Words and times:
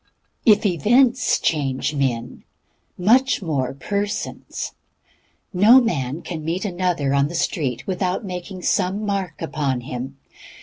If 0.47 0.65
events 0.65 1.39
change 1.39 1.93
men, 1.93 2.43
much 2.97 3.43
more 3.43 3.75
persons. 3.75 4.71
No 5.53 5.79
man 5.79 6.23
can 6.23 6.43
meet 6.43 6.65
another 6.65 7.13
on 7.13 7.27
the 7.27 7.35
street 7.35 7.85
without 7.85 8.25
making 8.25 8.63
some 8.63 9.05
mark 9.05 9.43
upon 9.43 9.81
him. 9.81 10.17